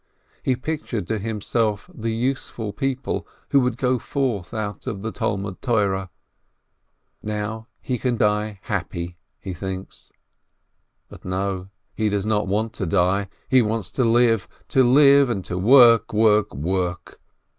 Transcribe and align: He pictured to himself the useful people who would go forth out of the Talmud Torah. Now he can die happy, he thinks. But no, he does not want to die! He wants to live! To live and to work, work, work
He 0.41 0.55
pictured 0.55 1.05
to 1.09 1.19
himself 1.19 1.87
the 1.93 2.09
useful 2.11 2.73
people 2.73 3.27
who 3.49 3.59
would 3.59 3.77
go 3.77 3.99
forth 3.99 4.51
out 4.51 4.87
of 4.87 5.03
the 5.03 5.11
Talmud 5.11 5.61
Torah. 5.61 6.09
Now 7.21 7.67
he 7.81 7.99
can 7.99 8.17
die 8.17 8.57
happy, 8.63 9.19
he 9.39 9.53
thinks. 9.53 10.11
But 11.07 11.23
no, 11.23 11.69
he 11.93 12.09
does 12.09 12.25
not 12.25 12.47
want 12.47 12.73
to 12.73 12.87
die! 12.87 13.27
He 13.47 13.61
wants 13.61 13.91
to 13.91 14.03
live! 14.03 14.47
To 14.69 14.83
live 14.83 15.29
and 15.29 15.45
to 15.45 15.59
work, 15.59 16.11
work, 16.13 16.51
work 16.51 17.21